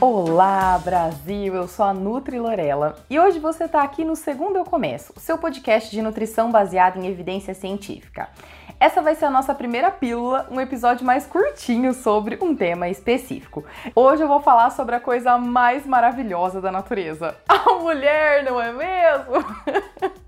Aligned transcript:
Olá, 0.00 0.78
Brasil! 0.78 1.56
Eu 1.56 1.66
sou 1.66 1.84
a 1.84 1.92
Nutri 1.92 2.38
Lorela 2.38 2.96
e 3.10 3.18
hoje 3.18 3.40
você 3.40 3.64
está 3.64 3.82
aqui 3.82 4.04
no 4.04 4.14
Segundo 4.14 4.56
Eu 4.56 4.64
Começo, 4.64 5.12
seu 5.16 5.36
podcast 5.36 5.90
de 5.90 6.00
nutrição 6.00 6.52
baseado 6.52 6.98
em 6.98 7.08
evidência 7.08 7.52
científica. 7.52 8.28
Essa 8.78 9.02
vai 9.02 9.16
ser 9.16 9.24
a 9.24 9.30
nossa 9.30 9.52
primeira 9.54 9.90
pílula, 9.90 10.46
um 10.50 10.60
episódio 10.60 11.04
mais 11.04 11.26
curtinho 11.26 11.92
sobre 11.94 12.38
um 12.40 12.54
tema 12.54 12.88
específico. 12.88 13.64
Hoje 13.96 14.22
eu 14.22 14.28
vou 14.28 14.40
falar 14.40 14.70
sobre 14.70 14.94
a 14.94 15.00
coisa 15.00 15.36
mais 15.36 15.84
maravilhosa 15.84 16.60
da 16.60 16.70
natureza: 16.70 17.36
a 17.48 17.72
mulher, 17.74 18.44
não 18.44 18.60
é 18.60 18.72
mesmo? 18.72 20.12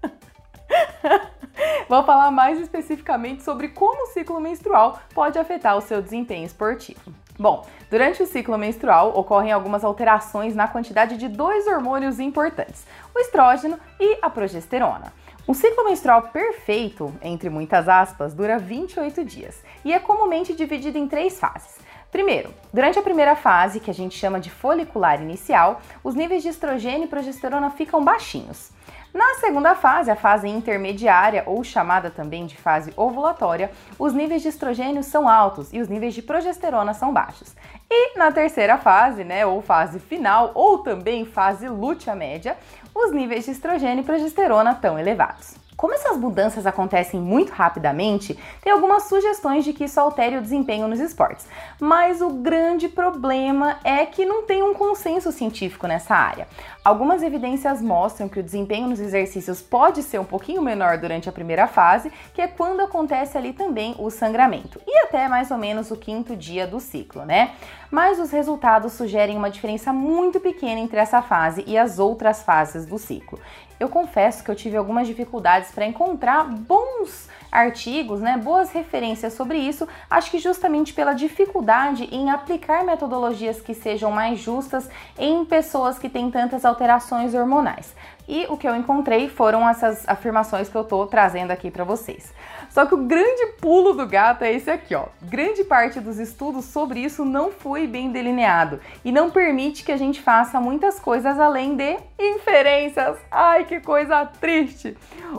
Vou 1.95 2.03
falar 2.03 2.33
mais 2.33 2.59
especificamente 2.59 3.45
sobre 3.45 3.69
como 3.69 4.03
o 4.03 4.07
ciclo 4.09 4.41
menstrual 4.41 4.99
pode 5.15 5.39
afetar 5.39 5.77
o 5.77 5.81
seu 5.81 6.03
desempenho 6.03 6.45
esportivo. 6.45 7.15
Bom, 7.39 7.65
durante 7.89 8.21
o 8.21 8.27
ciclo 8.27 8.59
menstrual 8.59 9.17
ocorrem 9.17 9.53
algumas 9.53 9.85
alterações 9.85 10.57
na 10.57 10.67
quantidade 10.67 11.17
de 11.17 11.29
dois 11.29 11.69
hormônios 11.69 12.19
importantes, 12.19 12.85
o 13.15 13.21
estrógeno 13.21 13.79
e 14.01 14.19
a 14.21 14.29
progesterona. 14.29 15.13
Um 15.47 15.55
ciclo 15.55 15.85
menstrual 15.85 16.23
perfeito, 16.23 17.15
entre 17.23 17.49
muitas 17.49 17.89
aspas, 17.89 18.35
dura 18.35 18.59
28 18.59 19.25
dias 19.25 19.63
e 19.85 19.93
é 19.93 20.01
comumente 20.01 20.53
dividido 20.53 20.99
em 20.99 21.07
três 21.07 21.39
fases. 21.39 21.79
Primeiro, 22.11 22.53
durante 22.73 22.99
a 22.99 23.03
primeira 23.03 23.37
fase, 23.37 23.79
que 23.79 23.91
a 23.91 23.95
gente 23.95 24.19
chama 24.19 24.41
de 24.41 24.51
folicular 24.51 25.23
inicial, 25.23 25.81
os 26.03 26.17
níveis 26.17 26.43
de 26.43 26.49
estrogênio 26.49 27.05
e 27.05 27.09
progesterona 27.09 27.71
ficam 27.71 28.05
baixinhos. 28.05 28.73
Na 29.15 29.35
segunda 29.35 29.77
fase, 29.77 30.11
a 30.11 30.17
fase 30.17 30.49
intermediária, 30.49 31.45
ou 31.47 31.63
chamada 31.63 32.11
também 32.11 32.47
de 32.47 32.57
fase 32.57 32.93
ovulatória, 32.97 33.71
os 33.97 34.13
níveis 34.13 34.43
de 34.43 34.49
estrogênio 34.49 35.05
são 35.05 35.29
altos 35.29 35.73
e 35.73 35.81
os 35.81 35.89
níveis 35.89 36.15
de 36.15 36.21
progesterona 36.21 36.93
são 36.93 37.13
baixos. 37.13 37.55
E 37.89 38.19
na 38.19 38.33
terceira 38.33 38.77
fase, 38.77 39.23
né, 39.23 39.47
ou 39.47 39.63
fase 39.63 40.01
final, 40.01 40.51
ou 40.53 40.79
também 40.79 41.25
fase 41.25 41.69
lútea 41.69 42.17
média, 42.17 42.57
os 42.93 43.13
níveis 43.13 43.45
de 43.45 43.53
estrogênio 43.53 44.03
e 44.03 44.05
progesterona 44.05 44.73
estão 44.73 44.99
elevados. 44.99 45.55
Como 45.77 45.93
essas 45.95 46.17
mudanças 46.17 46.67
acontecem 46.67 47.21
muito 47.21 47.53
rapidamente, 47.53 48.39
tem 48.63 48.73
algumas 48.73 49.05
sugestões 49.05 49.65
de 49.65 49.73
que 49.73 49.85
isso 49.85 49.99
altere 49.99 50.37
o 50.37 50.43
desempenho 50.43 50.87
nos 50.87 51.01
esportes. 51.01 51.47
Mas 51.81 52.21
o 52.21 52.31
grande 52.31 52.89
problema 52.89 53.79
é 53.83 54.07
que 54.07 54.25
não 54.25 54.45
tem 54.45 54.63
um 54.63 54.73
consenso 54.73 55.33
científico 55.33 55.87
nessa 55.89 56.15
área. 56.15 56.47
Algumas 56.85 57.23
evidências 57.23 57.83
mostram 57.83 58.29
que 58.29 58.39
o 58.39 58.43
desempenho 58.43 58.89
nos 58.89 59.01
exercícios 59.01 59.61
pode 59.61 60.03
ser 60.03 60.21
um 60.21 60.25
pouquinho 60.25 60.63
menor 60.63 60.99
durante 60.99 61.29
a 61.29 61.33
primeira 61.33 61.67
fase, 61.67 62.13
que 62.33 62.41
é 62.41 62.47
quando 62.47 62.81
acontece 62.81 63.37
ali 63.37 63.53
também 63.53 63.97
o 63.99 64.11
sangramento, 64.11 64.81
e 64.87 64.99
até 64.99 65.27
mais 65.29 65.51
ou 65.51 65.59
menos 65.59 65.91
o 65.91 65.97
quinto 65.97 66.37
dia 66.37 66.67
do 66.67 66.79
ciclo, 66.79 67.25
né? 67.25 67.53
Mas 67.91 68.19
os 68.19 68.31
resultados 68.31 68.93
sugerem 68.93 69.37
uma 69.37 69.51
diferença 69.51 69.93
muito 69.93 70.41
pequena 70.41 70.81
entre 70.81 70.99
essa 70.99 71.23
fase 71.23 71.65
e 71.67 71.79
as 71.79 71.99
outras 71.99 72.43
fases 72.43 72.87
do 72.87 72.99
ciclo 72.99 73.39
eu 73.79 73.89
confesso 73.89 74.43
que 74.43 74.51
eu 74.51 74.55
tive 74.55 74.77
algumas 74.77 75.07
dificuldades 75.07 75.64
para 75.71 75.87
encontrar 75.87 76.45
bons 76.45 77.29
artigos, 77.51 78.21
né, 78.21 78.37
boas 78.37 78.73
referências 78.73 79.33
sobre 79.35 79.59
isso, 79.59 79.87
acho 80.11 80.31
que 80.31 80.39
justamente 80.39 80.93
pela 80.93 81.13
dificuldade 81.13 82.09
em 82.11 82.31
aplicar 82.31 82.85
metodologias 82.85 83.61
que 83.61 83.75
sejam 83.75 84.11
mais 84.11 84.41
justas 84.41 84.91
em 85.17 85.45
pessoas 85.45 85.97
que 85.97 86.09
têm 86.09 86.31
tantas 86.33 86.65
alterações 86.65 87.33
hormonais. 87.33 87.95
E 88.27 88.47
o 88.49 88.57
que 88.57 88.67
eu 88.67 88.75
encontrei 88.75 89.29
foram 89.29 89.69
essas 89.69 90.09
afirmações 90.09 90.69
que 90.69 90.77
eu 90.77 90.85
tô 90.85 91.07
trazendo 91.07 91.51
aqui 91.51 91.71
para 91.71 91.85
vocês. 91.85 92.33
Só 92.71 92.87
que 92.87 92.95
o 92.95 93.05
grande 93.07 93.47
pulo 93.61 93.93
do 93.93 94.07
gato 94.07 94.43
é 94.43 94.53
esse 94.53 94.71
aqui, 94.71 94.95
ó. 94.95 95.07
Grande 95.23 95.63
parte 95.63 96.01
dos 96.01 96.19
estudos 96.19 96.65
sobre 96.65 97.01
isso 97.01 97.25
não 97.25 97.53
foi 97.53 97.87
bem 97.87 98.11
delineado 98.11 98.81
e 99.05 99.13
não 99.13 99.31
permite 99.31 99.85
que 99.85 99.93
a 99.93 99.97
gente 99.97 100.21
faça 100.21 100.61
muitas 100.61 100.99
coisas 100.99 101.39
além 101.39 101.77
de 101.77 101.97
inferências. 102.19 103.17
Ai, 103.31 103.65
que 103.65 103.79
coisa 103.81 104.27
triste. 104.41 104.97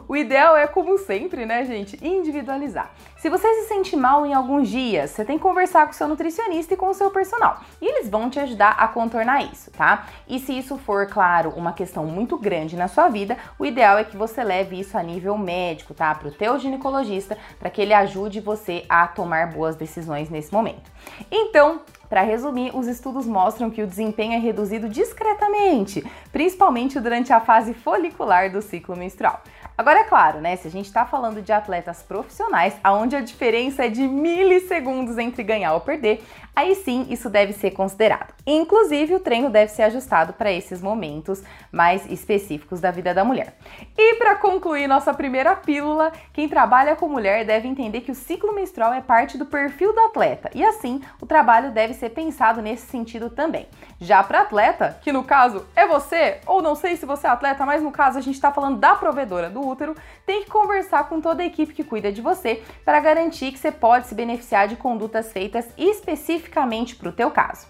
O 0.07 0.15
ideal 0.15 0.55
é, 0.55 0.67
como 0.67 0.97
sempre, 0.97 1.45
né, 1.45 1.65
gente, 1.65 1.99
individualizar. 2.05 2.91
Se 3.17 3.29
você 3.29 3.47
se 3.55 3.67
sente 3.67 3.95
mal 3.95 4.25
em 4.25 4.33
alguns 4.33 4.69
dias, 4.69 5.09
você 5.09 5.25
tem 5.25 5.37
que 5.37 5.43
conversar 5.43 5.87
com 5.87 5.93
seu 5.93 6.07
nutricionista 6.07 6.75
e 6.75 6.77
com 6.77 6.89
o 6.89 6.93
seu 6.93 7.09
personal. 7.09 7.59
E 7.81 7.85
eles 7.85 8.09
vão 8.09 8.29
te 8.29 8.39
ajudar 8.39 8.75
a 8.77 8.87
contornar 8.87 9.43
isso, 9.51 9.71
tá? 9.71 10.05
E 10.27 10.37
se 10.39 10.55
isso 10.55 10.77
for, 10.77 11.07
claro, 11.07 11.49
uma 11.55 11.73
questão 11.73 12.05
muito 12.05 12.37
grande 12.37 12.74
na 12.75 12.87
sua 12.87 13.07
vida, 13.07 13.37
o 13.57 13.65
ideal 13.65 13.97
é 13.97 14.03
que 14.03 14.17
você 14.17 14.43
leve 14.43 14.79
isso 14.79 14.97
a 14.97 15.03
nível 15.03 15.37
médico, 15.37 15.93
tá? 15.93 16.13
Para 16.13 16.27
o 16.27 16.31
teu 16.31 16.59
ginecologista, 16.59 17.37
para 17.59 17.69
que 17.69 17.81
ele 17.81 17.93
ajude 17.93 18.39
você 18.39 18.85
a 18.89 19.07
tomar 19.07 19.51
boas 19.51 19.75
decisões 19.75 20.29
nesse 20.29 20.53
momento. 20.53 20.91
Então, 21.31 21.81
para 22.15 22.21
resumir, 22.21 22.71
os 22.73 22.87
estudos 22.87 23.25
mostram 23.27 23.69
que 23.69 23.83
o 23.83 23.87
desempenho 23.87 24.35
é 24.35 24.37
reduzido 24.37 24.87
discretamente, 24.87 26.01
principalmente 26.31 26.97
durante 26.97 27.33
a 27.33 27.41
fase 27.41 27.73
folicular 27.73 28.49
do 28.49 28.61
ciclo 28.61 28.95
menstrual. 28.95 29.41
Agora 29.77 29.99
é 29.99 30.03
claro, 30.05 30.39
né? 30.39 30.55
Se 30.55 30.69
a 30.69 30.71
gente 30.71 30.85
está 30.85 31.05
falando 31.05 31.41
de 31.41 31.51
atletas 31.51 32.01
profissionais, 32.01 32.77
aonde 32.81 33.17
a 33.17 33.19
diferença 33.19 33.83
é 33.83 33.89
de 33.89 34.07
milissegundos 34.07 35.17
entre 35.17 35.43
ganhar 35.43 35.73
ou 35.73 35.81
perder, 35.81 36.23
aí 36.55 36.75
sim 36.75 37.05
isso 37.09 37.29
deve 37.29 37.51
ser 37.51 37.71
considerado. 37.71 38.33
Inclusive, 38.47 39.15
o 39.15 39.19
treino 39.19 39.49
deve 39.49 39.69
ser 39.69 39.83
ajustado 39.83 40.31
para 40.31 40.49
esses 40.49 40.81
momentos 40.81 41.43
mais 41.69 42.09
específicos 42.09 42.79
da 42.79 42.89
vida 42.89 43.13
da 43.13 43.25
mulher. 43.25 43.57
E 43.97 44.15
para 44.15 44.35
concluir 44.35 44.87
nossa 44.87 45.13
primeira 45.13 45.53
pílula, 45.57 46.13
quem 46.31 46.47
trabalha 46.47 46.95
com 46.95 47.09
mulher 47.09 47.43
deve 47.43 47.67
entender 47.67 47.99
que 47.99 48.11
o 48.11 48.15
ciclo 48.15 48.55
menstrual 48.55 48.93
é 48.93 49.01
parte 49.01 49.37
do 49.37 49.45
perfil 49.45 49.91
do 49.91 49.99
atleta 49.99 50.49
e 50.55 50.63
assim 50.63 51.01
o 51.19 51.25
trabalho 51.25 51.71
deve 51.71 51.93
ser 51.93 52.04
pensado 52.09 52.61
nesse 52.61 52.87
sentido 52.87 53.29
também. 53.29 53.67
Já 53.99 54.23
para 54.23 54.41
atleta, 54.41 54.99
que 55.01 55.11
no 55.11 55.23
caso 55.23 55.65
é 55.75 55.87
você, 55.87 56.39
ou 56.45 56.61
não 56.61 56.75
sei 56.75 56.95
se 56.95 57.05
você 57.05 57.27
é 57.27 57.29
atleta, 57.29 57.65
mas 57.65 57.81
no 57.81 57.91
caso 57.91 58.17
a 58.17 58.21
gente 58.21 58.35
está 58.35 58.51
falando 58.51 58.79
da 58.79 58.95
provedora 58.95 59.49
do 59.49 59.65
útero, 59.65 59.95
tem 60.25 60.43
que 60.43 60.49
conversar 60.49 61.07
com 61.09 61.21
toda 61.21 61.43
a 61.43 61.45
equipe 61.45 61.73
que 61.73 61.83
cuida 61.83 62.11
de 62.11 62.21
você 62.21 62.63
para 62.83 62.99
garantir 62.99 63.51
que 63.51 63.59
você 63.59 63.71
pode 63.71 64.07
se 64.07 64.15
beneficiar 64.15 64.67
de 64.67 64.75
condutas 64.75 65.31
feitas 65.31 65.67
especificamente 65.77 66.95
para 66.95 67.09
o 67.09 67.13
teu 67.13 67.31
caso. 67.31 67.67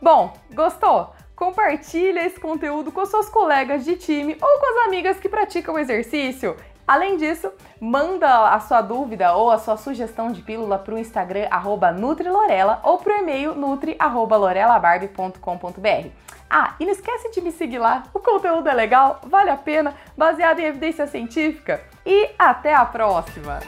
Bom, 0.00 0.34
gostou? 0.52 1.14
Compartilha 1.34 2.24
esse 2.24 2.38
conteúdo 2.38 2.92
com 2.92 3.04
suas 3.04 3.28
colegas 3.28 3.84
de 3.84 3.96
time 3.96 4.36
ou 4.40 4.60
com 4.60 4.80
as 4.80 4.86
amigas 4.86 5.18
que 5.18 5.28
praticam 5.28 5.78
exercício. 5.78 6.56
Além 6.86 7.16
disso, 7.16 7.50
manda 7.80 8.50
a 8.50 8.60
sua 8.60 8.82
dúvida 8.82 9.34
ou 9.34 9.50
a 9.50 9.58
sua 9.58 9.76
sugestão 9.76 10.30
de 10.30 10.40
pílula 10.42 10.78
para 10.78 10.94
o 10.94 10.98
Instagram 10.98 11.48
@nutrilorela 11.98 12.78
ou 12.82 12.98
para 12.98 13.14
o 13.14 13.16
e-mail 13.18 13.54
nutri@lorelabarbie.com.br. 13.54 16.08
Ah, 16.50 16.74
e 16.78 16.84
não 16.84 16.92
esquece 16.92 17.30
de 17.30 17.40
me 17.40 17.50
seguir 17.50 17.78
lá. 17.78 18.02
O 18.12 18.20
conteúdo 18.20 18.68
é 18.68 18.74
legal, 18.74 19.18
vale 19.24 19.48
a 19.50 19.56
pena, 19.56 19.94
baseado 20.16 20.60
em 20.60 20.66
evidência 20.66 21.06
científica. 21.06 21.80
E 22.04 22.30
até 22.38 22.74
a 22.74 22.84
próxima. 22.84 23.60